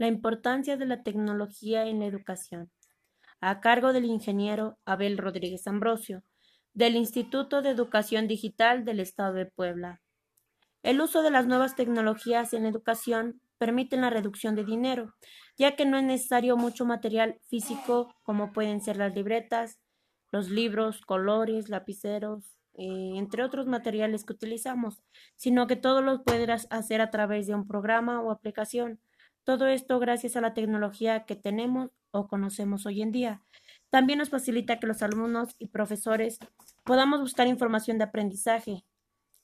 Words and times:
La 0.00 0.06
importancia 0.06 0.78
de 0.78 0.86
la 0.86 1.02
tecnología 1.02 1.84
en 1.84 1.98
la 1.98 2.06
educación. 2.06 2.70
A 3.42 3.60
cargo 3.60 3.92
del 3.92 4.06
ingeniero 4.06 4.78
Abel 4.86 5.18
Rodríguez 5.18 5.66
Ambrosio, 5.66 6.22
del 6.72 6.96
Instituto 6.96 7.60
de 7.60 7.68
Educación 7.68 8.26
Digital 8.26 8.86
del 8.86 8.98
Estado 8.98 9.34
de 9.34 9.44
Puebla. 9.44 10.00
El 10.82 11.02
uso 11.02 11.20
de 11.22 11.30
las 11.30 11.46
nuevas 11.46 11.76
tecnologías 11.76 12.54
en 12.54 12.62
la 12.62 12.70
educación 12.70 13.42
permite 13.58 13.98
la 13.98 14.08
reducción 14.08 14.54
de 14.54 14.64
dinero, 14.64 15.12
ya 15.58 15.76
que 15.76 15.84
no 15.84 15.98
es 15.98 16.04
necesario 16.04 16.56
mucho 16.56 16.86
material 16.86 17.38
físico 17.50 18.14
como 18.22 18.52
pueden 18.52 18.80
ser 18.80 18.96
las 18.96 19.14
libretas, 19.14 19.80
los 20.32 20.48
libros, 20.48 21.02
colores, 21.02 21.68
lapiceros, 21.68 22.56
eh, 22.72 23.18
entre 23.18 23.44
otros 23.44 23.66
materiales 23.66 24.24
que 24.24 24.32
utilizamos, 24.32 25.02
sino 25.36 25.66
que 25.66 25.76
todo 25.76 26.00
lo 26.00 26.24
puedes 26.24 26.66
hacer 26.70 27.02
a 27.02 27.10
través 27.10 27.46
de 27.46 27.54
un 27.54 27.68
programa 27.68 28.22
o 28.22 28.30
aplicación. 28.30 28.98
Todo 29.44 29.66
esto 29.66 29.98
gracias 29.98 30.36
a 30.36 30.40
la 30.40 30.54
tecnología 30.54 31.24
que 31.24 31.36
tenemos 31.36 31.90
o 32.10 32.28
conocemos 32.28 32.86
hoy 32.86 33.02
en 33.02 33.12
día. 33.12 33.42
También 33.88 34.18
nos 34.18 34.30
facilita 34.30 34.78
que 34.78 34.86
los 34.86 35.02
alumnos 35.02 35.54
y 35.58 35.68
profesores 35.68 36.38
podamos 36.84 37.20
buscar 37.20 37.46
información 37.46 37.98
de 37.98 38.04
aprendizaje 38.04 38.84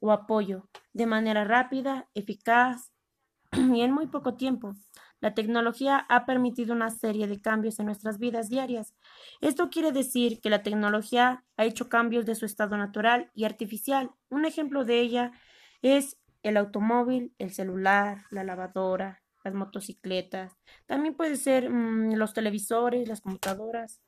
o 0.00 0.10
apoyo 0.10 0.68
de 0.92 1.06
manera 1.06 1.44
rápida, 1.44 2.08
eficaz 2.14 2.92
y 3.52 3.82
en 3.82 3.92
muy 3.92 4.06
poco 4.08 4.34
tiempo. 4.34 4.74
La 5.20 5.34
tecnología 5.34 6.04
ha 6.08 6.26
permitido 6.26 6.74
una 6.74 6.90
serie 6.90 7.28
de 7.28 7.40
cambios 7.40 7.78
en 7.78 7.86
nuestras 7.86 8.18
vidas 8.18 8.48
diarias. 8.48 8.94
Esto 9.40 9.70
quiere 9.70 9.92
decir 9.92 10.40
que 10.40 10.50
la 10.50 10.64
tecnología 10.64 11.44
ha 11.56 11.64
hecho 11.64 11.88
cambios 11.88 12.26
de 12.26 12.34
su 12.34 12.44
estado 12.44 12.76
natural 12.76 13.30
y 13.34 13.44
artificial. 13.44 14.10
Un 14.30 14.44
ejemplo 14.46 14.84
de 14.84 15.00
ella 15.00 15.32
es 15.80 16.18
el 16.42 16.56
automóvil, 16.56 17.32
el 17.38 17.52
celular, 17.52 18.24
la 18.30 18.42
lavadora, 18.42 19.21
las 19.44 19.54
motocicletas. 19.54 20.56
También 20.86 21.14
puede 21.14 21.36
ser 21.36 21.70
mm, 21.70 22.14
los 22.14 22.34
televisores, 22.34 23.08
las 23.08 23.20
computadoras. 23.20 24.00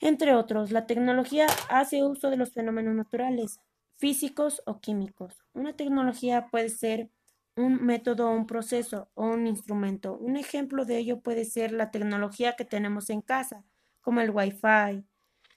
Entre 0.00 0.34
otros, 0.34 0.70
la 0.70 0.86
tecnología 0.86 1.46
hace 1.68 2.02
uso 2.02 2.30
de 2.30 2.36
los 2.36 2.52
fenómenos 2.52 2.94
naturales, 2.94 3.60
físicos 3.96 4.62
o 4.64 4.80
químicos. 4.80 5.44
Una 5.52 5.74
tecnología 5.74 6.46
puede 6.50 6.70
ser 6.70 7.10
un 7.56 7.84
método, 7.84 8.30
un 8.30 8.46
proceso 8.46 9.10
o 9.14 9.26
un 9.26 9.46
instrumento. 9.46 10.16
Un 10.16 10.36
ejemplo 10.36 10.84
de 10.84 10.98
ello 10.98 11.20
puede 11.20 11.44
ser 11.44 11.72
la 11.72 11.90
tecnología 11.90 12.54
que 12.56 12.64
tenemos 12.64 13.10
en 13.10 13.20
casa, 13.20 13.64
como 14.00 14.20
el 14.20 14.30
Wi-Fi, 14.30 15.04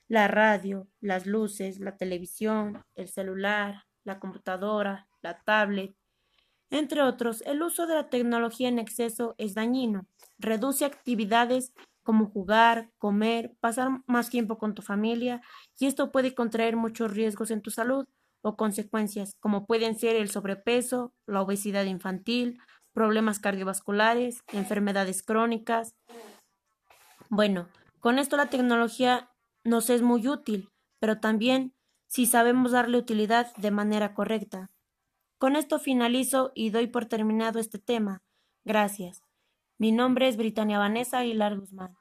la 0.07 0.27
radio, 0.27 0.87
las 0.99 1.25
luces, 1.25 1.79
la 1.79 1.95
televisión, 1.95 2.83
el 2.95 3.07
celular, 3.07 3.85
la 4.03 4.19
computadora, 4.19 5.07
la 5.21 5.41
tablet. 5.43 5.95
Entre 6.73 7.03
otros, 7.03 7.43
el 7.45 7.61
uso 7.61 7.85
de 7.85 7.93
la 7.93 8.09
tecnología 8.09 8.67
en 8.67 8.79
exceso 8.79 9.35
es 9.37 9.53
dañino. 9.53 10.07
Reduce 10.39 10.85
actividades 10.85 11.71
como 12.01 12.25
jugar, 12.25 12.89
comer, 12.97 13.55
pasar 13.59 14.01
más 14.07 14.31
tiempo 14.31 14.57
con 14.57 14.73
tu 14.73 14.81
familia 14.81 15.43
y 15.77 15.85
esto 15.85 16.11
puede 16.11 16.33
contraer 16.33 16.75
muchos 16.75 17.13
riesgos 17.13 17.51
en 17.51 17.61
tu 17.61 17.69
salud 17.69 18.07
o 18.41 18.55
consecuencias, 18.57 19.35
como 19.39 19.67
pueden 19.67 19.99
ser 19.99 20.15
el 20.15 20.31
sobrepeso, 20.31 21.13
la 21.27 21.43
obesidad 21.43 21.85
infantil, 21.85 22.59
problemas 22.91 23.37
cardiovasculares, 23.37 24.39
enfermedades 24.51 25.21
crónicas. 25.21 25.93
Bueno, 27.29 27.69
con 27.99 28.17
esto 28.17 28.35
la 28.35 28.49
tecnología 28.49 29.29
nos 29.63 29.91
es 29.91 30.01
muy 30.01 30.27
útil, 30.27 30.69
pero 30.99 31.19
también 31.19 31.75
si 32.07 32.25
sabemos 32.25 32.71
darle 32.71 32.97
utilidad 32.97 33.55
de 33.57 33.69
manera 33.69 34.15
correcta. 34.15 34.72
Con 35.43 35.57
esto 35.57 35.77
finalizo 35.77 36.53
y 36.55 36.69
doy 36.69 36.87
por 36.87 37.05
terminado 37.05 37.59
este 37.59 37.77
tema. 37.77 38.23
Gracias. 38.63 39.21
Mi 39.77 39.91
nombre 39.91 40.29
es 40.29 40.37
Britannia 40.37 40.79
Vanessa 40.79 41.19
Aguilar 41.19 41.59
Guzmán. 41.59 41.97